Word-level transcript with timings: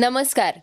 नमस्कार 0.00 0.58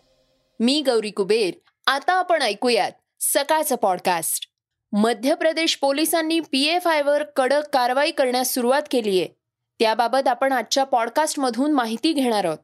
मी 0.60 0.82
गौरी 0.86 1.10
कुबेर. 1.10 1.54
आता 1.86 2.12
आपण 2.12 2.42
ऐकूयात 2.42 2.92
सकाळचं 3.20 3.76
पॉडकास्ट 3.76 4.48
मध्य 4.92 5.34
प्रदेश 5.34 5.76
पोलिसांनी 5.76 6.40
पी 6.40 6.64
एफ 6.64 6.86
आयवर 6.86 7.22
कडक 7.22 7.62
कारवाई 7.72 8.10
करण्यास 8.10 8.54
सुरुवात 8.54 8.82
केली 8.90 9.20
आहे. 9.20 9.28
त्याबाबत 9.78 10.28
आपण 10.28 10.52
आजच्या 10.52 10.84
पॉडकास्टमधून 10.84 11.72
माहिती 11.72 12.12
घेणार 12.12 12.44
आहोत. 12.44 12.58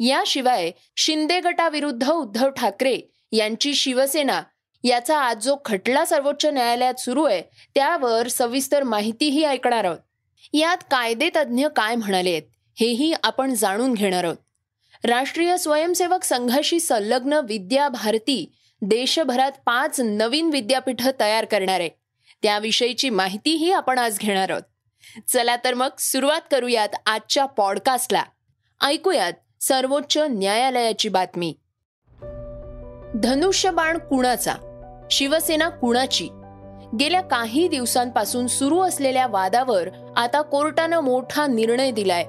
याशिवाय 0.00 0.70
शिंदे 0.96 1.40
गटाविरुद्ध 1.40 2.10
उद्धव 2.10 2.50
ठाकरे 2.50 3.00
यांची 3.32 3.74
शिवसेना 3.74 4.42
याचा 4.84 5.18
आज 5.18 5.36
जो 5.36 5.56
खटला 5.64 6.04
सर्वोच्च 6.04 6.46
न्यायालयात 6.46 6.94
सुरू 6.94 7.24
आहे 7.24 7.42
त्यावर 7.74 8.28
सविस्तर 8.28 8.82
माहितीही 8.82 9.44
ऐकणार 9.44 9.84
आहोत. 9.84 9.98
यात 10.52 10.78
कायदेतज्ज्ञ 10.90 11.66
काय 11.66 11.94
म्हणाले 11.94 12.30
आहेत 12.30 12.42
हेही 12.80 13.14
आपण 13.22 13.54
जाणून 13.54 13.94
घेणार 13.94 14.24
आहोत. 14.24 14.36
राष्ट्रीय 15.04 15.56
स्वयंसेवक 15.56 16.24
संघाशी 16.24 16.80
संलग्न 16.80 17.32
विद्या 17.32 17.88
भारती 17.88 18.52
देशभरात 18.82 19.52
पाच 19.66 20.00
नवीन 20.00 20.50
विद्यापीठ 20.50 21.08
तयार 21.20 21.44
करणार 21.44 21.80
आहे. 21.80 21.88
त्याविषयीची 22.42 23.10
माहितीही 23.10 23.72
आपण 23.72 23.98
आज 23.98 24.18
घेणार 24.18 24.50
आहोत. 24.50 24.62
चला 25.28 25.56
तर 25.56 25.74
मग 25.74 25.88
सुरुवात 25.98 26.40
करूयात 26.50 26.88
आजच्या 27.06 27.46
पॉडकास्टला. 27.46 28.22
ऐकूयात 28.80 29.32
सर्वोच्च 29.60 30.16
न्यायालयाची 30.16 31.08
बातमी. 31.08 31.54
धनुष्यबाण 33.14 33.98
कुणाचा? 33.98 34.54
शिवसेना 35.10 35.68
कुणाची? 35.68 36.28
गेल्या 37.00 37.20
काही 37.20 37.68
दिवसांपासून 37.68 38.46
सुरू 38.46 38.80
असलेल्या 38.80 39.26
वादावर 39.26 39.88
आता 40.16 40.42
कोर्टानं 40.42 41.00
मोठा 41.00 41.46
निर्णय 41.46 41.90
दिलाय. 41.90 42.24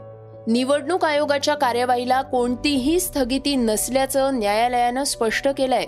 निवडणूक 0.47 1.05
आयोगाच्या 1.05 1.55
कार्यवाहीला 1.55 2.21
कोणतीही 2.21 2.99
स्थगिती 2.99 3.55
नसल्याचं 3.55 4.39
न्यायालयानं 4.39 5.03
स्पष्ट 5.03 5.47
केलंय. 5.47 5.85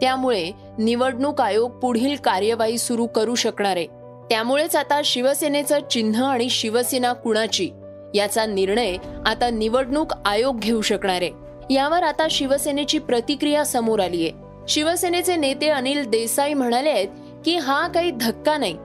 त्यामुळे 0.00 0.50
निवडणूक 0.78 1.40
आयोग 1.40 1.70
पुढील 1.70 2.16
कार्यवाही 2.16 2.78
सुरू 2.78 3.06
करू 3.06 3.34
शकणार 3.34 3.76
आहे. 3.76 3.86
त्यामुळेच 4.30 4.76
आता 4.76 5.00
शिवसेनेचं 5.04 5.78
चिन्ह 5.90 6.24
आणि 6.24 6.50
शिवसेना 6.50 7.12
कुणाची? 7.12 7.70
याचा 8.14 8.46
निर्णय 8.46 8.96
आता 9.26 9.50
निवडणूक 9.50 10.12
आयोग 10.24 10.58
घेऊ 10.58 10.80
शकणार 10.82 11.22
आहे. 11.22 11.30
यावर 11.74 12.02
आता 12.02 12.26
शिवसेनेची 12.30 12.98
प्रतिक्रिया 12.98 13.64
समोर 13.64 14.00
आली 14.00 14.22
आहे. 14.22 14.32
शिवसेनेचे 14.68 15.36
नेते 15.36 15.68
अनिल 15.68 16.10
देसाई 16.10 16.54
म्हणाले 16.54 16.90
आहेत 16.90 17.08
की 17.44 17.56
हा 17.56 17.88
काही 17.88 18.10
धक्का 18.10 18.56
नाही. 18.56 18.76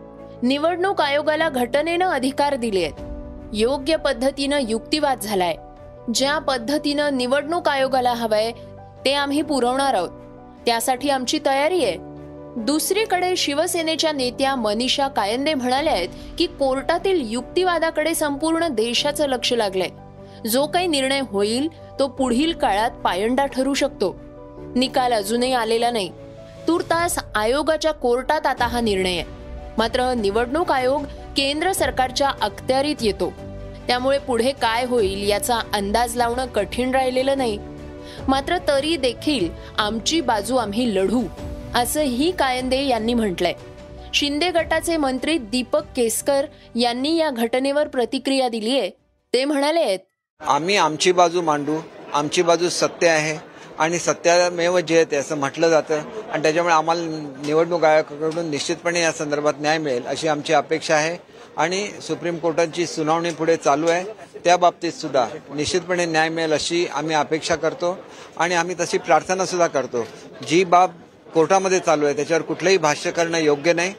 निवडणूक 0.43 1.01
आयोगाला 1.01 1.49
घटनेनं 1.49 2.05
अधिकार 2.05 2.55
दिले 2.55 2.83
आहेत. 2.83 3.10
योग्य 3.53 3.95
पद्धतीनं 3.95 4.59
युक्तिवाद 4.67 5.19
झालाय. 5.19 5.55
ज्या 6.15 6.39
पद्धतीनं 6.39 7.17
निवडणूक 7.17 7.69
आयोगाला 7.69 8.13
हवंय 8.13 8.51
ते 9.05 9.13
आम्ही 9.13 9.41
पुरवणार 9.41 9.93
आहोत. 9.93 10.09
त्यासाठी 10.65 11.09
आमची 11.09 11.39
तयारी 11.45 11.85
आहे. 11.85 11.97
दुसरीकडे 12.57 13.35
शिवसेनेच्या 13.35 14.11
नेत्या 14.11 14.55
मनीषा 14.55 15.07
कायंदे 15.07 15.53
म्हणाल्या 15.53 15.93
आहेत 15.93 16.09
की 16.37 16.45
कोर्टातील 16.45 17.31
युक्तिवादाकडे 17.31 18.15
संपूर्ण 18.15 18.67
देशाचं 18.67 19.27
लक्ष 19.27 19.53
लागलंय. 19.53 19.89
जो 20.47 20.67
काही 20.67 20.87
निर्णय 20.87 21.19
होईल 21.19 21.67
तो 21.99 22.07
पुढील 22.07 22.53
काळात 22.53 22.91
पायंडा 22.91 23.45
ठरू 23.45 23.73
शकतो. 23.73 24.15
निकाल 24.75 25.13
अजूनही 25.13 25.53
आलेला 25.53 25.91
नाही. 25.91 26.11
तुर्तास 26.67 27.19
आयोगाच्या 27.35 27.91
कोर्टात 27.91 28.47
आता 28.47 28.67
हा 28.67 28.81
निर्णय 28.81 29.11
आहे. 29.11 29.23
मात्र 29.77 30.13
निवडणूक 30.13 30.71
आयोग 30.71 31.03
केंद्र 31.37 31.71
सरकारच्या 31.71 32.29
अखत्यारीत 32.41 32.95
येतो. 33.01 33.33
त्यामुळे 33.87 34.17
पुढे 34.17 34.51
काय 34.51 34.85
होईल 34.85 35.29
याचा 35.29 35.59
अंदाज 35.73 36.15
लावणं 36.15 36.45
कठीण 36.45 36.91
राहिलेलं 36.91 37.37
नाही. 37.37 37.57
मात्र 38.27 38.57
तरी 38.67 38.95
देखील 38.97 39.49
आमची 39.77 40.21
बाजू 40.21 40.55
आम्ही 40.55 40.95
लढू 40.95 41.21
असंही 41.75 42.31
कायंदे 42.31 42.83
यांनी 42.83 43.13
म्हटलंय. 43.13 43.53
शिंदे 44.13 44.49
गटाचे 44.51 44.97
मंत्री 44.97 45.37
दीपक 45.37 45.83
केसकर 45.95 46.45
यांनी 46.75 47.15
या 47.17 47.29
घटनेवर 47.29 47.87
प्रतिक्रिया 47.87 48.49
दिली 48.49 48.79
आहे 48.79 48.89
ते 49.33 49.45
म्हणाले 49.45 49.79
आहेत 49.79 49.99
आम्ही 50.41 50.75
आमची 50.77 51.11
बाजू 51.11 51.41
मांडू 51.41 51.77
आमची 52.13 52.41
बाजू 52.41 52.69
सत्य 52.69 53.07
आहे. 53.07 53.50
आणि 53.81 53.99
सत्यामेव 53.99 54.79
जयते 54.79 55.15
असं 55.15 55.37
म्हटलं 55.37 55.69
जातं. 55.69 56.01
आणि 56.31 56.41
त्याच्यामुळे 56.41 56.75
आम्हाला 56.75 57.01
निवडणूक 57.45 57.83
आयोगाकडून 57.83 58.49
निश्चितपणे 58.49 59.01
या 59.01 59.11
संदर्भात 59.11 59.53
न्याय 59.59 59.77
मिळेल 59.77 60.05
अशी 60.05 60.27
आमची 60.27 60.53
अपेक्षा 60.53 60.95
आहे. 60.95 61.17
आणि 61.57 61.91
सुप्रीम 62.01 62.37
कोर्टाची 62.37 62.85
सुनावणी 62.87 63.31
पुढे 63.31 63.55
चालू 63.55 63.87
आहे. 63.87 64.03
त्या 64.43 64.57
बाबतीत 64.57 64.91
सुद्धा 64.91 65.27
निश्चितपणे 65.53 66.05
न्याय 66.05 66.29
मिळेल 66.29 66.53
अशी 66.53 66.87
आम्ही 66.93 67.15
अपेक्षा 67.15 67.55
करतो. 67.55 67.97
आणि 68.37 68.55
आम्ही 68.55 68.75
तशी 68.79 68.97
प्रार्थना 68.97 69.45
सुद्धा 69.45 69.67
करतो. 69.67 70.05
जी 70.47 70.63
बाब 70.63 70.91
कोर्टामध्ये 71.33 71.79
चालू 71.79 72.05
आहे 72.05 72.15
त्याच्यावर 72.15 72.43
कुठलंही 72.43 72.77
भाष्य 72.77 73.11
करणं 73.11 73.37
योग्य 73.37 73.73
नाही. 73.73 73.93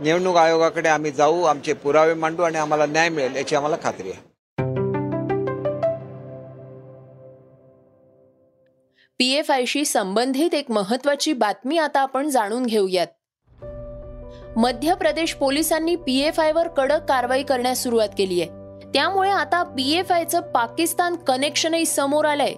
निवडणूक 0.00 0.36
आयोगाकडे 0.36 0.88
आम्ही 0.88 1.10
जाऊ 1.10 1.42
आमचे 1.42 1.72
पुरावे 1.72 2.14
मांडू 2.14 2.42
आणि 2.42 2.58
आम्हाला 2.58 2.86
न्याय 2.86 3.08
मिळेल 3.08 3.36
याची 3.36 3.56
आम्हाला 3.56 3.76
खात्री 3.82 4.10
आहे. 4.10 4.35
पीएफआयशी 9.18 9.84
संबंधित 9.84 10.54
एक 10.54 10.70
महत्वाची 10.70 11.32
बातमी 11.32 11.78
आता 11.78 12.00
आपण 12.00 12.28
जाणून 12.28 12.66
घेऊयात. 12.66 13.06
मध्य 14.56 14.94
प्रदेश 14.94 15.34
पोलिसांनी 15.34 15.96
पीएफआयवर 15.96 16.68
कडक 16.68 17.04
कारवाई 17.08 17.42
करण्यास 17.42 17.82
सुरुवात 17.82 18.08
केली 18.18 18.40
आहे. 18.40 18.50
त्यामुळे 18.94 19.30
आता 19.30 19.62
पीएफआयचं 19.62 20.40
पाकिस्तान 20.40 21.16
कनेक्शनही 21.16 21.84
समोर 21.84 22.24
आलंय. 22.24 22.52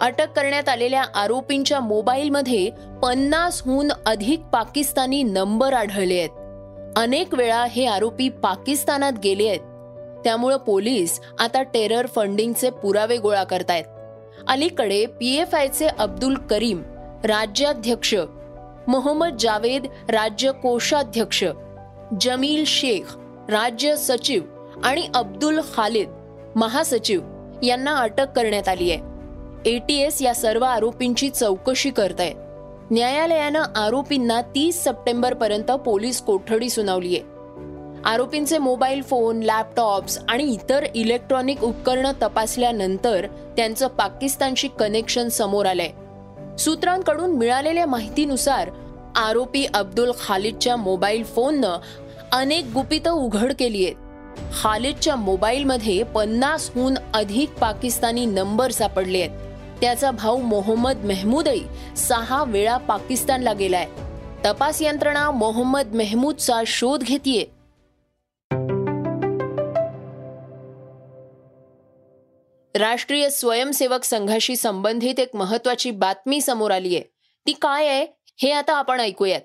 अटक 0.00 0.32
करण्यात 0.36 0.68
आलेल्या 0.68 1.04
आरोपींच्या 1.14 1.80
मोबाईलमध्ये 1.80 2.70
पन्नासहून 3.02 3.92
अधिक 4.06 4.40
पाकिस्तानी 4.40 5.22
नंबर 5.22 5.72
आढळले 5.72 6.18
आहेत. 6.18 6.30
अनेक 6.96 7.34
वेळा 7.34 7.64
हे 7.64 7.86
आरोपी 7.86 8.28
पाकिस्तानात 8.28 9.12
गेले 9.24 9.48
आहेत. 9.48 9.60
त्यामुळं 10.24 10.56
पोलीस 10.56 11.20
आता 11.38 11.62
टेरर 11.62 12.06
फंडिंगचे 12.06 12.70
पुरावे 12.70 13.16
गोळा 13.16 13.44
करतायत. 13.44 13.84
अलीकडे 14.48 15.06
पी 15.06 15.36
एफ 15.36 15.54
आयचे 15.54 15.86
अब्दुल 15.86 16.34
करीम 16.34 16.82
राज्याध्यक्ष 17.24 18.14
मोहम्मद 18.88 19.36
जावेद 19.40 19.86
राज्य 20.08 20.52
कोषाध्यक्ष 20.52 21.44
जमील 22.20 22.64
शेख 22.66 23.16
राज्य 23.50 23.96
सचिव 23.96 24.42
आणि 24.84 25.06
अब्दुल 25.14 25.60
खालिद 25.74 26.08
महासचिव 26.56 27.20
यांना 27.62 27.96
अटक 27.96 28.32
करण्यात 28.36 28.68
आली 28.68 28.90
आहे. 28.90 29.00
एटीएस 29.70 30.22
या 30.22 30.34
सर्व 30.34 30.64
आरोपींची 30.64 31.30
चौकशी 31.30 31.90
करत 31.90 32.20
आहे 32.20 32.32
न्यायालयानं 32.90 33.62
आरोपींना 33.76 34.40
तीस 34.40 34.84
सप्टेंबर 34.84 35.34
पर्यंत 35.34 35.70
पोलीस 35.70 36.20
कोठडी 36.22 36.70
सुनावली 36.70 37.16
आहे. 37.16 37.39
आरोपींचे 38.04 38.58
मोबाईल 38.58 39.02
फोन 39.02 39.40
लॅपटॉप्स 39.40 40.18
आणि 40.28 40.44
इतर 40.44 40.84
इलेक्ट्रॉनिक 40.94 41.64
उपकरणं 41.64 42.12
तपासल्यानंतर 42.22 43.26
त्यांचं 43.56 43.88
पाकिस्तानशी 43.88 44.68
कनेक्शन 44.78 45.28
समोर 45.28 45.66
आलंय. 45.66 45.90
सूत्रांकडून 46.58 47.30
मिळालेल्या 47.30 47.86
माहितीनुसार 47.86 48.70
आरोपी 49.16 49.66
अब्दुल 49.74 50.10
खालिदच्या 50.26 50.76
मोबाईल 50.76 51.24
फोननं 51.24 51.76
अनेक 52.32 52.64
गुपितं 52.74 53.10
उघड 53.10 53.52
केली 53.58 53.86
आहेत. 53.86 53.96
खालिदच्या 54.62 55.16
मोबाईलमध्ये 55.16 56.02
पन्नासहून 56.02 56.94
अधिक 57.14 57.52
पाकिस्तानी 57.52 58.26
नंबर 58.26 58.70
सापडले 58.70 59.18
आहेत. 59.18 59.30
त्याचा 59.80 60.10
भाऊ 60.10 60.40
मोहम्मद 60.40 60.96
मेहमूदही 61.04 61.64
सहा 61.96 62.44
वेळा 62.44 62.76
पाकिस्तानला 62.76 63.52
गेलाय. 63.52 63.86
तपास 64.44 64.82
यंत्रणा 64.82 65.30
मोहम्मद 65.30 65.88
मेहमूदचा 65.92 66.62
शोध 66.66 67.02
घेतीये. 67.02 67.59
राष्ट्रीय 72.74 73.30
स्वयंसेवक 73.30 74.04
संघाशी 74.04 74.56
संबंधित 74.56 75.20
एक 75.20 75.36
महत्वाची 75.36 75.90
बातमी 75.90 76.40
समोर 76.40 76.70
आली 76.70 76.94
आहे. 76.96 77.04
ती 77.46 77.52
काय 77.52 77.88
आहे 77.88 78.06
हे 78.42 78.50
आता 78.50 78.74
आपण 78.74 79.00
ऐकूयात. 79.00 79.40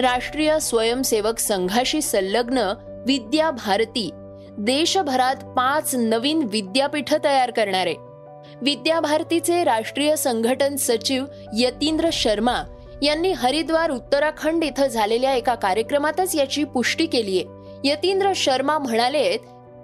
राष्ट्रीय 0.00 0.58
स्वयंसेवक 0.60 1.38
संघाशी 1.38 2.02
संलग्न 2.02 2.58
विद्या 3.06 3.50
भारती 3.50 4.10
देशभरात 4.58 5.36
पाच 5.36 5.94
नवीन 5.94 6.46
विद्यापीठ 6.50 7.14
तयार 7.24 7.50
करणारे 7.50 7.94
विद्या 8.62 9.00
भारतीचे 9.00 9.64
राष्ट्रीय 9.64 10.16
संघटन 10.16 10.76
सचिव 10.76 11.24
यतींद्र 11.56 12.08
शर्मा 12.12 12.62
यांनी 13.02 13.32
हरिद्वार 13.32 13.90
उत्तराखंड 13.90 14.64
इथं 14.64 14.86
झालेल्या 14.86 15.34
एका 15.34 15.54
कार्यक्रमातच 15.54 16.34
याची 16.34 16.64
पुष्टी 16.64 17.06
केली 17.06 17.38
आहे. 17.38 17.60
यतींद्र 17.84 18.32
शर्मा 18.36 18.78
म्हणाले 18.78 19.36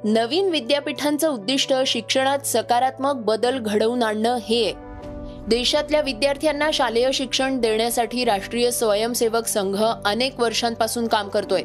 नवीन 0.09 0.49
विद्यापीठांचं 0.49 1.29
उद्दिष्ट 1.29 1.75
शिक्षणात 1.87 2.39
सकारात्मक 2.45 3.15
बदल 3.15 3.59
घडवून 3.59 4.03
आणणं 4.03 4.37
हे. 4.37 4.65
आहे. 4.65 4.75
देशातल्या 5.49 6.01
विद्यार्थ्यांना 6.01 6.71
शालेय 6.73 7.13
शिक्षण 7.15 7.61
देण्यासाठी 7.61 8.25
राष्ट्रीय 8.25 8.71
स्वयंसेवक 8.71 9.47
संघ 9.47 9.85
अनेक 10.05 10.41
वर्षांपासून 10.41 11.07
काम 11.07 11.29
करतोय. 11.29 11.63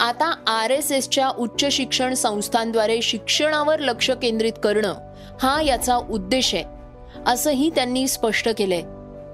आता 0.00 0.34
आर 0.46 0.70
एस 0.70 0.92
एसच्या 0.92 1.28
उच्च 1.28 1.64
शिक्षण 1.72 2.14
संस्थांद्वारे 2.14 3.02
शिक्षणावर 3.02 3.78
लक्ष 3.78 4.10
केंद्रित 4.10 4.52
करणं 4.62 4.94
हा 5.42 5.62
याचा 5.62 5.96
उद्देश 5.96 6.54
आहे 6.54 6.64
असंही 7.26 7.70
त्यांनी 7.70 8.08
स्पष्ट 8.08 8.48
केलंय. 8.58 8.82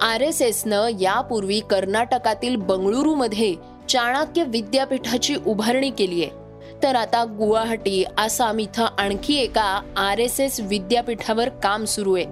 आर 0.00 0.20
एस 0.20 0.42
एसनं 0.42 0.88
यापूर्वी 1.00 1.60
कर्नाटकातील 1.60 2.56
बंगळुरूमध्ये 2.56 3.54
चाणक्य 3.88 4.44
विद्यापीठाची 4.46 5.36
उभारणी 5.46 5.90
केली 5.90 6.24
आहे 6.24 6.43
तर 6.84 6.96
आता 6.96 7.24
गुवाहाटी 7.24 8.04
आसाम 8.18 8.58
इथं 8.58 8.86
आणखी 8.98 9.34
एका 9.34 9.80
आर 9.96 10.18
एस 10.18 10.40
एस 10.40 10.60
विद्यापीठावर 10.60 11.48
काम 11.48 11.84
सुरू 11.84 12.16
आहे. 12.16 12.24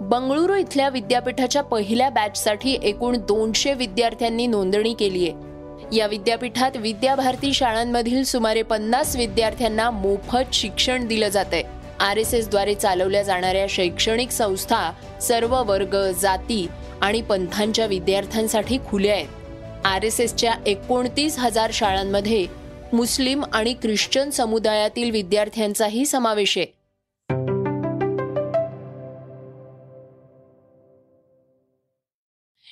बंगळुरू 0.00 0.54
इथल्या 0.54 0.88
विद्यापीठाच्या 0.88 1.62
पहिल्या 1.62 2.10
बॅचसाठी 2.10 2.76
एकूण 2.82 3.16
दोनशे 3.18 3.74
विद्यार्थ्यांनी 3.74 4.46
नोंदणी 4.46 4.94
केली 4.94 5.28
आहे. 5.28 5.96
या 5.96 6.06
विद्यापीठात 6.06 6.76
विद्याभारती 6.76 7.52
शाळांमधील 7.52 8.22
सुमारे 8.24 8.62
पन्नास 8.62 9.16
विद्यार्थ्यांना 9.16 9.90
मोफत 9.90 10.52
शिक्षण 10.52 11.06
दिलं 11.06 11.28
जातंय. 11.28 11.62
आर 12.00 12.16
एस 12.16 12.34
एसद्वारे 12.34 12.74
चालवल्या 12.74 13.22
जाणाऱ्या 13.22 13.66
शैक्षणिक 13.68 14.30
संस्था 14.30 14.90
सर्व 15.22 15.62
वर्ग 15.66 15.96
जाती 16.22 16.66
आणि 17.00 17.22
पंथांच्या 17.22 17.86
विद्यार्थ्यांसाठी 17.86 18.78
खुल्या 18.90 19.14
आहेत. 19.14 19.86
आर 19.86 20.02
एस 20.02 20.20
एसच्या 20.20 20.52
एकोणतीस 20.66 21.38
हजार 21.38 21.70
शाळांमध्ये 21.72 22.65
मुस्लिम 22.92 23.44
आणि 23.52 23.74
ख्रिश्चन 23.74 24.30
समुदायातील 24.30 25.10
विद्यार्थ्यांचाही 25.10 26.06
समावेश 26.06 26.58
आहे. 26.58 26.66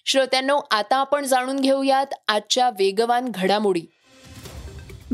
श्रोत्यांनो 0.06 0.60
आता 0.70 0.96
आपण 0.96 1.24
जाणून 1.24 1.60
घेऊयात 1.60 2.06
आजच्या 2.28 2.70
वेगवान 2.70 3.28
घडामोडी. 3.34 3.80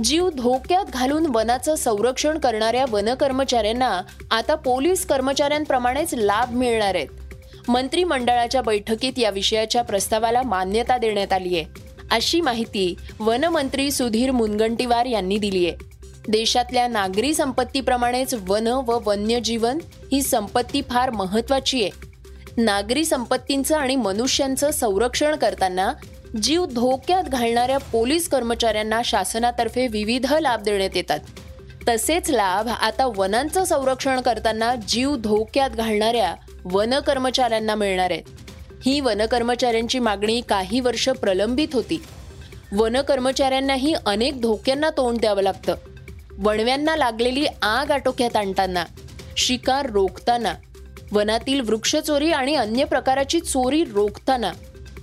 जीव 0.05 0.31
धोक्यात 0.31 0.85
घालून 0.85 1.27
वनाचं 1.35 1.75
संरक्षण 1.75 2.39
करणाऱ्या 2.39 2.85
वन 2.91 3.15
कर्मचाऱ्यांना 3.15 4.03
आता 4.31 4.55
पोलीस 4.55 5.07
कर्मचाऱ्यांप्रमाणेच 5.07 6.15
लाभ 6.15 6.55
मिळणार 6.55 6.95
आहेत. 6.95 7.09
मंत्रिमंडळाच्या 7.69 8.63
बैठकीत 8.63 9.13
या 9.19 9.31
विषयाच्या 9.31 9.83
प्रस्तावाला 9.83 10.43
मान्यता 10.43 10.99
देण्यात 10.99 11.33
आली 11.33 11.59
आहे. 11.59 11.90
अशी 12.11 12.41
माहिती 12.41 12.95
वनमंत्री 13.21 13.91
सुधीर 13.91 14.31
मुनगंटीवार 14.31 15.07
यांनी 15.07 15.39
दिली 15.39 15.67
आहे. 15.67 15.77
देशातल्या 16.29 16.89
नागरी 16.89 17.35
संपत्तीप्रमाणेच 17.35 18.35
वन 18.35 18.67
व 18.67 18.99
वन्यजीवन 19.05 19.79
ही 20.13 20.23
संपत्ती 20.23 20.83
फार 20.91 21.11
महत्वाची 21.11 21.83
आहे. 21.83 21.91
नागरी 22.57 23.05
संपत्तींचं 23.05 23.77
आणि 23.77 23.97
मनुष्यांचं 23.97 24.71
संरक्षण 24.71 25.35
करताना 25.37 25.93
जीव 26.43 26.67
धोक्यात 26.67 27.25
घालणाऱ्या 27.25 27.79
पोलीस 27.79 28.29
कर्मचाऱ्यांना 28.29 29.01
शासनातर्फे 29.05 29.87
विविध 29.87 30.33
लाभ 30.33 30.63
देण्यात 30.63 30.97
येतात. 30.97 31.19
तसेच 31.89 32.31
लाभ 32.31 32.69
आता 32.69 33.07
वनांचं 33.17 33.65
संरक्षण 33.65 34.21
करताना 34.21 34.75
जीव 34.89 35.17
धोक्यात 35.17 35.71
घालणाऱ्या 35.71 36.35
वन 36.65 36.95
कर्मचाऱ्यांना 36.95 37.75
मिळणार 37.75 38.11
आहेत. 38.11 38.23
ही 38.85 39.01
वनकर्मचाऱ्यांची 39.01 39.99
मागणी 39.99 40.41
काही 40.41 40.81
वर्ष 40.81 41.09
प्रलंबित 41.09 41.69
होती. 41.73 42.03
वन 42.73 43.01
कर्मचाऱ्यांनाही 43.01 43.95
अनेक 44.07 44.41
धोक्यांना 44.41 44.91
तोंड 44.91 45.19
द्यावं 45.19 45.43
लागतं. 45.43 45.75
वणव्यांना 46.39 46.97
लागलेली 46.97 47.47
आग 47.63 47.91
आटोक्यात 47.91 48.37
आणताना 48.37 48.85
शिकार 49.37 49.91
रोखताना 49.91 50.55
वनातील 51.13 51.61
वृक्षचोरी 51.61 52.31
आणि 52.31 52.55
अन्य 52.55 52.85
प्रकाराची 52.85 53.41
चोरी 53.41 53.85
रोखताना 53.85 54.53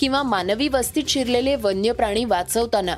किंवा 0.01 0.23
मानवी 0.23 0.67
वस्तीत 0.67 1.03
शिरलेले 1.07 1.55
वन्य 1.55 1.91
प्राणी 1.91 2.25
वाचवताना 2.25 2.95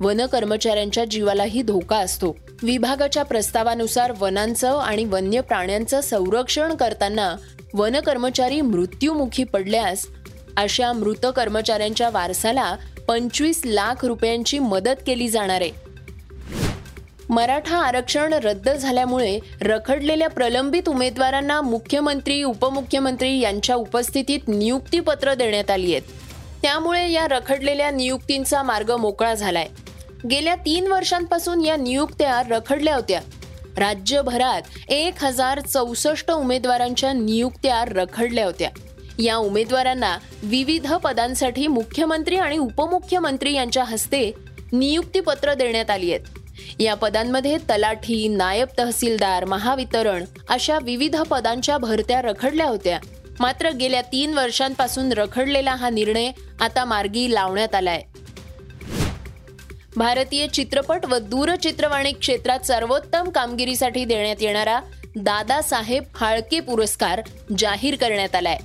वन 0.00 0.26
कर्मचाऱ्यांच्या 0.26 1.04
जीवालाही 1.04 1.62
धोका 1.62 1.96
असतो. 1.96 2.36
विभागाच्या 2.62 3.22
प्रस्तावानुसार 3.22 4.12
वनांचं 4.20 4.78
आणि 4.78 5.04
वन्य 5.04 5.40
प्राण्यांचं 5.40 6.00
संरक्षण 6.00 6.74
करताना 6.74 7.34
वन 7.74 8.00
कर्मचारी 8.00 8.60
मृत्यूमुखी 8.60 9.44
पडल्यास 9.44 10.06
अशा 10.60 10.92
मृत 10.92 11.26
कर्मचाऱ्यांच्या 11.36 12.10
वारसाला 12.10 12.76
पंचवीस 13.08 13.62
लाख 13.64 14.04
रुपयांची 14.04 14.58
मदत 14.58 15.02
केली 15.06 15.28
जाणार 15.28 15.60
आहे. 15.60 15.70
मराठा 17.28 17.76
आरक्षण 17.76 18.32
रद्द 18.32 18.70
झाल्यामुळे 18.70 19.38
रखडलेल्या 19.60 20.28
प्रलंबित 20.28 20.88
उमेदवारांना 20.88 21.60
मुख्यमंत्री 21.60 22.42
उपमुख्यमंत्री 22.42 23.40
यांच्या 23.40 23.76
उपस्थितीत 23.76 24.48
नियुक्तीपत्र 24.48 25.34
देण्यात 25.34 25.70
आली 25.70 25.94
आहेत. 25.94 26.02
त्यामुळे 26.62 27.10
या 27.10 27.28
रखडलेल्या 27.28 27.90
नियुक्तींचा 27.90 28.62
मार्ग 28.62 28.96
मोकळा 28.96 29.34
झालाय. 29.34 29.68
गेल्या 30.30 30.54
तीन 30.54 30.92
वर्षांपासून 30.92 31.64
या 31.64 31.76
नियुक्त्या 31.76 32.42
रखडल्या 32.50 32.94
होत्या. 32.94 33.20
राज्यभरात 33.78 34.62
एक 34.88 35.24
हजार 35.24 35.60
चौसष्ट 35.60 36.30
उमेदवारांच्या 36.30 37.12
नियुक्त्या 37.12 37.84
रखडल्या 37.84 38.44
होत्या. 38.44 38.70
या 39.20 39.36
उमेदवारांना 39.36 40.18
विविध 40.42 40.92
पदांसाठी 40.92 41.66
मुख्यमंत्री 41.66 42.36
आणि 42.36 42.58
उपमुख्यमंत्री 42.58 43.52
यांच्या 43.52 43.84
हस्ते 43.84 44.32
नियुक्तीपत्र 44.72 45.54
देण्यात 45.54 45.90
आली 45.90 46.12
आहेत. 46.12 46.26
या 46.80 46.94
पदांमध्ये 46.94 47.56
तलाठी 47.56 48.28
नायब 48.28 48.68
तहसीलदार 48.78 49.44
महावितरण 49.44 50.24
अशा 50.48 50.78
विविध 50.82 51.16
पदांच्या 51.16 51.78
भरत्या 51.78 52.22
रखडल्या 52.22 52.66
होत्या. 52.66 52.98
मात्र 53.40 53.70
गेल्या 53.70 54.02
तीन 54.02 54.34
वर्षांपासून 54.34 55.12
रखडलेला 55.12 55.74
हा 55.74 55.90
निर्णय 55.90 56.30
आता 56.60 56.84
मार्गी 56.84 57.34
लावण्यात 57.34 57.74
आलाय. 57.74 58.02
भारतीय 59.96 60.46
चित्रपट 60.46 61.06
व 61.06 61.18
दूरचित्रवाणी 61.18 62.12
क्षेत्रात 62.12 62.60
सर्वोत्तम 62.60 63.28
कामगिरीसाठी 63.28 64.04
देण्यात 64.04 64.36
येणारा 64.40 64.80
दादासाहेब 65.16 66.02
फाळके 66.14 66.60
पुरस्कार 66.60 67.20
जाहीर 67.58 67.96
करण्यात 67.96 68.34
आलाय. 68.34 68.58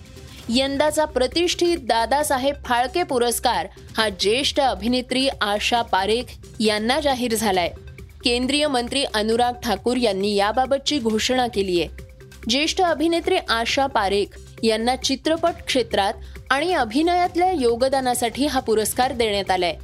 यंदाचा 0.49 1.05
प्रतिष्ठित 1.05 1.77
दादासाहेब 1.77 2.55
फाळके 2.65 3.03
पुरस्कार 3.03 3.67
हा 3.97 4.09
ज्येष्ठ 4.09 4.59
अभिनेत्री 4.59 5.27
आशा 5.41 5.81
पारेख 5.81 6.23
यांना 6.59 6.99
जाहीर 6.99 7.35
झालाय. 7.35 7.71
केंद्रीय 8.23 8.67
मंत्री 8.67 9.03
अनुराग 9.03 9.53
ठाकूर 9.53 9.97
यांनी 9.97 10.35
याबाबतची 10.35 10.99
घोषणा 10.99 11.47
केली 11.47 11.81
आहे. 11.81 11.89
ज्येष्ठ 12.49 12.81
अभिनेत्री 12.81 13.37
आशा 13.49 13.87
पारेख 13.87 14.25
यांना 14.63 14.95
चित्रपट 14.95 15.53
क्षेत्रात 15.67 16.13
आणि 16.49 16.73
अभिनयातल्या 16.73 17.51
योगदानासाठी 17.51 18.45
हा 18.45 18.59
पुरस्कार 18.59 19.11
देण्यात 19.11 19.51
आलाय. 19.51 19.75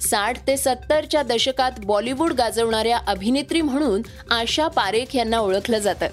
साठ 0.00 0.46
ते 0.46 0.56
सत्तरच्या 0.56 1.22
दशकात 1.22 1.72
बॉलिवूड 1.78 2.32
गाजवणाऱ्या 2.32 2.98
अभिनेत्री 3.06 3.60
म्हणून 3.62 4.02
आशा 4.30 4.68
पारेख 4.68 5.16
यांना 5.16 5.38
ओळखलं 5.38 5.78
जातं. 5.78 6.06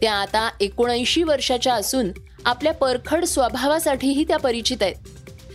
त्या 0.00 0.14
आता 0.14 0.50
एकोणऐंशी 0.60 1.22
वर्षाच्या 1.22 1.74
असून 1.74 2.10
आपल्या 2.44 2.72
परखड 2.72 3.24
स्वभावासाठीही 3.24 4.24
त्या 4.24 4.36
परिचित 4.36 4.76
आहेत. 4.80 4.94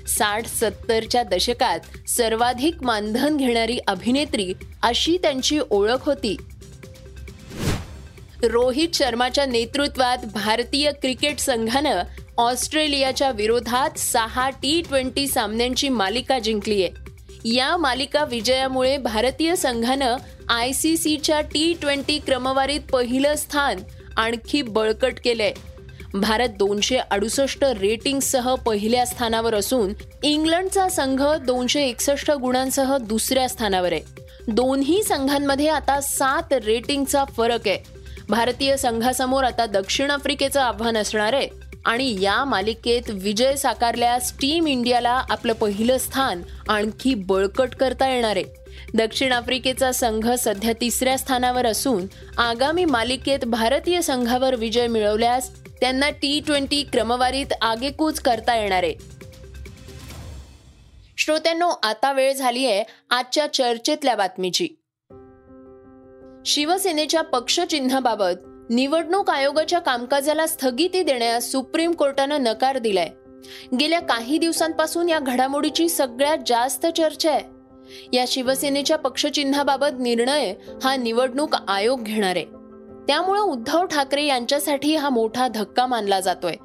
साठ 0.08 0.48
सत्तरच्या 0.48 1.24
दशकात 1.24 1.79
सर्वाधिक 2.10 2.84
मानधन 2.84 3.38
घेणारी 3.38 3.79
अभिनेत्री 3.88 4.53
अशी 4.84 5.17
त्यांची 5.17 5.60
ओळख 5.70 6.06
होती. 6.06 6.38
रोहित 8.44 8.89
शर्माच्या 8.94 9.46
नेतृत्वात 9.46 10.17
भारतीय 10.34 10.91
क्रिकेट 10.91 11.39
संघानं 11.39 12.01
ऑस्ट्रेलियाच्या 12.38 13.32
विरोधात 13.32 14.00
सहा 14.00 14.50
टी 14.50 14.82
ट्वेंटी 14.82 15.27
सामन्यांची 15.27 15.89
मालिका 15.89 16.39
जिंकली 16.39 16.84
आहे 16.84 17.08
या 17.56 17.77
मालिका 17.77 18.24
विजयामुळे 18.24 18.98
भारतीय 18.98 19.56
संघानं 19.56 20.17
आय 20.50 20.72
सी 20.72 20.98
सीच्या 20.98 21.41
टी 21.41 21.74
ट्वेंटी 21.82 22.20
क्रमवारीत 22.20 22.79
पहिलं 22.91 23.36
स्थान 23.36 23.77
आणखी 24.17 24.62
बळकट 24.62 25.13
केलंय. 25.24 25.53
भारत 26.21 26.50
दोनशे 26.50 26.97
अडुसष्ट 26.97 27.63
रेटिंगसह 27.63 28.53
पहिल्या 28.55 29.05
स्थानावर 29.05 29.55
असून 29.55 29.93
इंग्लंडचा 30.24 30.88
संघ 30.89 31.21
दोनशे 31.45 31.83
एकसष्ट 31.83 32.31
गुणांसह 32.31 32.95
दुसऱ्या 32.97 33.47
स्थानावर 33.50 33.91
आहे. 33.91 34.01
दोन्ही 34.47 35.01
संघांमध्ये 35.03 35.67
आता 35.67 36.00
सात 36.01 36.53
रेटिंगचा 36.53 37.24
फरक 37.38 37.67
आहे. 37.67 37.77
भारतीय 38.29 38.75
संघासमोर 38.77 39.43
आता 39.43 39.65
दक्षिण 39.65 40.12
आफ्रिकेचं 40.12 40.62
आव्हान 40.62 40.97
असणार 40.97 41.33
आहे 41.33 41.47
आणि 41.86 42.15
या 42.21 42.43
मालिकेत 42.45 43.09
विजय 43.09 43.55
साकारल्यास 43.55 44.33
टीम 44.33 44.67
इंडियाला 44.67 45.21
आपलं 45.29 45.53
पहिलं 45.53 45.97
स्थान 45.97 46.41
आणखी 46.69 47.13
बळकट 47.15 47.75
करता 47.75 48.09
येणार 48.09 48.36
आहे. 48.36 48.43
दक्षिण 48.93 49.31
आफ्रिकेचा 49.31 49.91
संघ 49.91 50.29
सध्या 50.31 50.74
तिसऱ्या 50.81 51.17
स्थानावर 51.17 51.65
असून 51.65 52.05
आगामी 52.38 52.86
मालिकेत 52.86 53.45
भारतीय 53.45 54.01
संघावर 54.01 54.55
विजय 54.55 54.88
मिळवल्यास 54.88 55.50
त्यांना 55.81 56.10
टी 56.10 56.41
ट्वेंटी 56.46 56.84
क्रमवारीत 56.84 57.53
आगेकूच 57.62 58.19
करता 58.19 58.55
येणार 58.55 58.84
आहे. 58.84 58.96
श्रोत्यांनो 61.17 61.69
आता 61.84 62.13
वेळ 62.13 62.34
झाली 62.34 62.65
आहे 62.65 62.84
आजच्या 63.10 63.53
चर्चेतल्या 63.53 64.15
बातमीची. 64.15 64.67
शिवसेनेच्या 66.46 67.22
पक्षचिन्हाबाबत 67.22 68.69
निवडणूक 68.69 69.29
आयोगाच्या 69.29 69.79
कामकाजाला 69.79 70.48
स्थगिती 70.48 71.03
देण्यास 71.03 71.51
सुप्रीम 71.51 71.91
कोर्टानं 71.91 72.43
नकार 72.43 72.77
दिलाय. 72.77 73.10
गेल्या 73.79 74.00
काही 74.00 74.38
दिवसांपासून 74.38 75.10
या 75.10 75.19
घडामोडीची 75.19 75.89
सगळ्यात 75.89 76.38
जास्त 76.48 76.86
चर्चा 76.86 77.31
आहे. 77.31 77.43
या 78.13 78.25
शिवसेनेच्या 78.27 78.98
पक्षचिन्हाबाबत 78.98 80.00
निर्णय 80.00 80.53
हा 80.84 80.96
निवडणूक 80.96 81.55
आयोग 81.67 82.03
घेणार 82.03 82.36
आहे. 82.36 82.57
त्यामुळं 83.08 83.42
उद्धव 83.42 83.86
ठाकरे 83.86 84.24
यांच्यासाठी 84.26 84.96
हा 84.96 85.10
मोठा 85.10 85.48
धक्का 85.48 85.86
मानला 85.86 86.20
जातोय. 86.20 86.56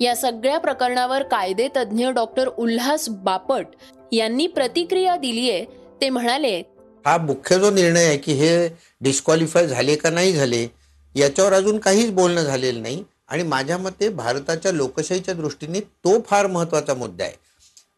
या 0.00 0.14
सगळ्या 0.16 0.58
प्रकरणावर 0.58 1.22
कायदे 1.22 1.68
तज्ज्ञ 1.76 2.08
डॉक्टर 2.08 2.48
उल्हास 2.48 3.08
बापट 3.24 3.66
यांनी 4.12 4.46
प्रतिक्रिया 4.46 5.16
दिलीये 5.16 5.64
ते 6.00 6.08
म्हणाले 6.10 6.58
हा 7.04 7.16
मुख्य 7.18 7.58
जो 7.58 7.70
निर्णय 7.70 8.04
आहे 8.04 8.16
की 8.16 8.32
हे 8.32 8.68
डिस्क्वालिफाय 9.00 9.66
झाले 9.66 9.96
का 9.96 10.10
नाही 10.10 10.32
झाले 10.32 10.66
याच्यावर 11.14 11.52
अजून 11.52 11.78
काहीच 11.78 12.12
बोलणं 12.12 12.42
झालेलं 12.42 12.82
नाही. 12.82 13.02
आणि 13.28 13.42
माझ्या 13.42 13.76
मते 13.78 14.08
भारताच्या 14.08 14.72
लोकशाहीच्या 14.72 15.34
दृष्टीने 15.34 15.80
तो 15.80 16.20
फार 16.20 16.46
महत्त्वाचा 16.46 16.94
मुद्दा 16.94 17.24
आहे. 17.24 17.32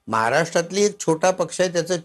महाराष्ट्रातली 0.08 0.84
एक 0.84 0.98
छोटा 1.00 1.30
पक्ष 1.30 1.60
आहे 1.60 1.72
त्याचं 1.72 1.96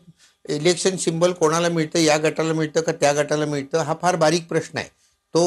इलेक्शन 0.49 0.95
सिम्बल 0.95 1.31
कोणाला 1.31 1.69
मिळतं 1.69 1.99
या 1.99 2.17
गटाला 2.17 2.53
मिळतं 2.53 2.81
का 2.81 2.91
त्या 2.91 3.11
गटाला 3.13 3.45
मिळतं 3.45 3.77
हा 3.77 3.93
फार 4.01 4.15
बारीक 4.15 4.47
प्रश्न 4.47 4.77
आहे. 4.77 4.89
तो 5.33 5.43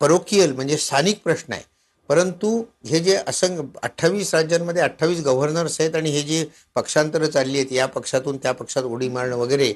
परोकियल 0.00 0.52
म्हणजे 0.52 0.76
स्थानिक 0.76 1.22
प्रश्न 1.24 1.52
आहे. 1.52 1.62
परंतु 2.08 2.48
हे 2.86 3.00
जे 3.00 3.14
असंग 3.26 3.60
अठ्ठावीस 3.82 4.34
राज्यांमध्ये 4.34 4.82
अठ्ठावीस 4.82 5.20
गव्हर्नर्स 5.20 5.80
आहेत 5.80 5.94
आणि 5.96 6.10
हे 6.10 6.22
जे 6.22 6.44
पक्षांतरं 6.74 7.30
चालली 7.30 7.58
आहेत 7.58 7.72
या 7.72 7.86
पक्षातून 7.86 8.36
त्या 8.36 8.52
पक्षात 8.52 8.82
उडी 8.82 9.08
मारणं 9.08 9.36
वगैरे 9.36 9.72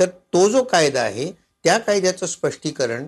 तर 0.00 0.06
तो 0.06 0.48
जो 0.48 0.62
कायदा 0.62 1.00
आहे 1.02 1.30
त्या 1.64 1.78
कायद्याचं 1.78 2.26
स्पष्टीकरण 2.26 3.06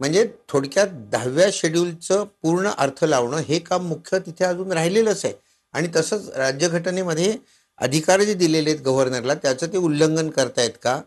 म्हणजे 0.00 0.26
थोडक्यात 0.48 0.88
दहाव्या 1.12 1.48
शेड्यूलचं 1.52 2.24
पूर्ण 2.42 2.70
अर्थ 2.78 3.04
लावणं 3.04 3.36
हे 3.38 3.58
काम 3.58 3.86
मुख्य 3.86 4.18
तिथे 4.18 4.44
अजून 4.44 4.72
राहिलेलंच 4.72 5.24
आहे. 5.24 5.34
आणि 5.74 5.88
तसंच 5.96 6.28
राज्यघटनेमध्ये 6.36 7.36
अधिकार 7.78 8.22
जे 8.22 8.34
दिलेले 8.34 8.70
आहेत 8.70 8.80
गव्हर्नरला 8.82 9.34
त्याचं 9.34 9.66
ते 9.66 9.78
उल्लंघन 9.78 10.30
करतायत 10.30 10.70
का? 10.82 11.00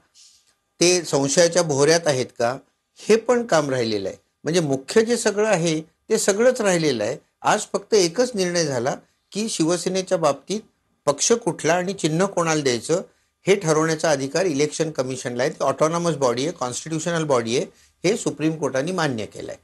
ते 0.80 1.02
संशयाच्या 1.02 1.64
भोऱ्यात 1.64 2.08
आहेत 2.08 2.26
का? 2.40 2.58
हे 3.00 3.16
पण 3.16 3.46
काम 3.46 3.70
राहिलेलं 3.70 4.08
आहे. 4.10 4.18
म्हणजे 4.44 4.60
मुख्य 4.60 5.02
जे 5.02 5.18
सगळं 5.18 5.48
आहे 5.48 5.80
ते 5.82 6.18
सगळंच 6.18 6.62
राहिलेलं 6.62 7.04
आहे. 7.04 7.18
आज 7.42 7.62
फक्त 7.74 7.94
एकच 7.94 8.32
निर्णय 8.36 8.66
झाला 8.66 8.96
की 9.32 9.48
शिवसेनेच्या 9.50 10.18
बाबतीत 10.18 10.60
पक्ष 11.06 11.32
कुठला 11.34 11.74
आणि 11.74 11.94
चिन्ह 11.94 12.26
कोणाला 12.26 12.62
द्यायचं 12.64 13.02
हे 13.46 13.56
ठरवण्याचा 13.56 14.12
अधिकार 14.12 14.46
इलेक्शन 14.46 14.92
कमिशनला 14.92 15.44
आहे. 15.44 15.52
ती 15.52 15.64
ऑटोनॉमस 15.64 16.16
बॉडी 16.16 16.44
आहे 16.44 16.52
कॉन्स्टिट्युशनल 16.52 17.24
बॉडी 17.24 17.58
आहे. 17.58 17.66
हे 18.04 18.16
सुप्रीम 18.18 18.56
कोर्टाने 18.56 18.92
मान्य 18.92 19.26
केलं 19.26 19.52
आहे 19.52 19.62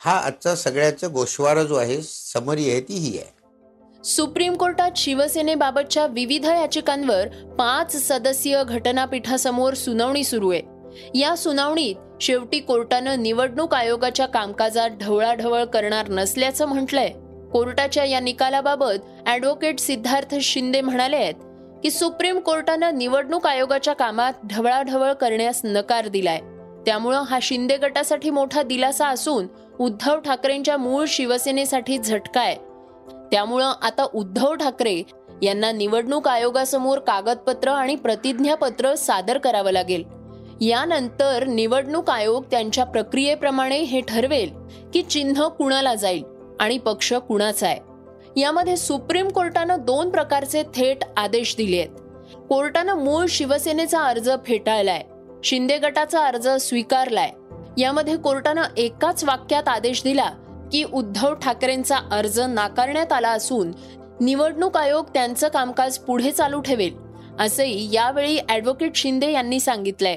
हा 0.00 0.16
आजचा 0.18 0.54
सगळ्याचा 0.56 1.08
गोषवारा 1.08 1.62
जो 1.62 1.74
आहे 1.74 2.00
समरी 2.02 2.70
आहे 2.70 2.80
ती 2.80 2.94
ही 2.94 3.18
आहे. 3.18 3.42
सुप्रीम 4.04 4.56
कोर्टात 4.56 4.90
शिवसेनेबाबतच्या 4.96 6.06
विविध 6.06 6.44
याचिकांवर 6.44 7.28
पाच 7.58 7.96
सदस्यीय 8.08 8.62
घटनापीठासमोर 8.64 9.74
सुनावणी 9.74 10.24
सुरू 10.24 10.50
आहे. 10.50 10.62
या 11.14 11.36
सुनावणीत 11.36 11.94
शेवटी 12.20 12.58
कोर्टानं 12.60 13.22
निवडणूक 13.22 13.74
आयोगाच्या 13.74 14.26
कामकाजात 14.26 14.90
ढवळाढवळ 15.00 15.64
करणार 15.64 16.08
नसल्याचं 16.08 16.66
म्हटलंय. 16.66 17.10
कोर्टाच्या 17.52 18.04
या 18.04 18.20
निकालाबाबत 18.20 19.28
ऍडव्होकेट 19.28 19.78
सिद्धार्थ 19.78 20.34
शिंदे 20.34 20.80
म्हणाले 20.80 21.16
आहेत 21.16 21.34
की 21.82 21.90
सुप्रीम 21.90 22.38
कोर्टानं 22.38 22.98
निवडणूक 22.98 23.46
आयोगाच्या 23.46 23.94
कामात 23.94 24.32
ढवळाढवळ 24.46 25.12
करण्यास 25.12 25.60
नकार 25.64 26.08
दिलाय. 26.08 26.40
त्यामुळं 26.86 27.22
हा 27.22 27.38
शिंदे 27.42 27.76
गटासाठी 27.76 28.30
मोठा 28.30 28.62
दिलासा 28.62 29.08
असून 29.08 29.46
उद्धव 29.80 30.18
ठाकरेंच्या 30.20 30.76
मूळ 30.76 31.04
शिवसेनेसाठी 31.08 31.98
झटका 31.98 32.40
आहे 32.40 32.56
त्यामुळं 33.30 33.72
आता 33.82 34.06
उद्धव 34.14 34.54
ठाकरे 34.54 35.02
यांना 35.42 35.72
निवडणूक 35.72 36.28
आयोगासमोर 36.28 36.98
कागदपत्र 36.98 37.68
आणि 37.68 37.94
प्रतिज्ञापत्र 37.94 38.94
सादर 38.94 39.38
करावं 39.38 39.70
लागेल. 39.70 40.02
यानंतर 40.60 41.46
निवडणूक 41.46 42.10
आयोग 42.10 42.44
त्यांच्या 42.50 42.84
प्रक्रियेप्रमाणे 42.84 43.78
हे 43.78 44.00
ठरवेल 44.00 44.50
की 44.94 45.02
चिन्ह 45.02 45.46
कुणाला 45.48 45.94
जाईल 45.94 46.22
आणि 46.60 46.78
पक्ष 46.78 47.12
कुणाचा 47.12 47.66
आहे. 47.66 48.40
यामध्ये 48.40 48.76
सुप्रीम 48.76 49.28
कोर्टानं 49.28 49.76
दोन 49.80 50.10
प्रकारचे 50.10 50.62
थेट 50.62 51.04
आदेश 51.16 51.54
दिले 51.56 51.78
आहेत. 51.78 52.36
कोर्टानं 52.48 52.94
मूळ 52.94 53.26
शिवसेनेचा 53.28 54.02
अर्ज 54.02 54.30
फेटाळलाय 54.46 55.02
शिंदे 55.44 55.78
गटाचा 55.78 56.24
अर्ज 56.24 56.48
स्वीकारलाय. 56.48 57.30
यामध्ये 57.78 58.16
कोर्टानं 58.16 58.62
एकाच 58.76 59.24
वाक्यात 59.24 59.68
आदेश 59.68 60.02
दिला 60.02 60.30
की 60.72 60.84
उद्धव 60.92 61.34
ठाकरेंचा 61.34 61.96
अर्ज 62.12 62.40
नाकारण्यात 62.40 63.12
आला 63.12 63.30
असून 63.30 63.72
निवडणूक 64.20 64.76
आयोग 64.76 65.06
त्यांचं 65.14 65.48
कामकाज 65.48 65.98
पुढे 65.98 66.30
चालू 66.32 66.60
ठेवेल 66.60 66.96
असंही 67.40 67.88
यावेळी 67.92 68.38
ऍडव्होकेट 68.50 68.96
शिंदे 68.96 69.30
यांनी 69.32 69.60
सांगितलंय. 69.60 70.16